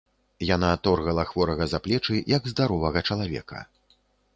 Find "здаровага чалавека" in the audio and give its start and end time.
2.57-3.67